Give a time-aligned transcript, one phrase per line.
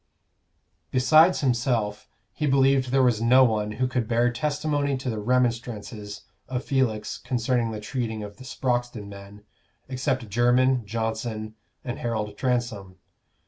[0.89, 6.23] Besides himself, he believed there was no one who could bear testimony to the remonstrances
[6.47, 9.43] of Felix concerning the treating of the Sproxton men,
[9.87, 11.53] except Jermyn, Johnson,
[11.85, 12.97] and Harold Transome.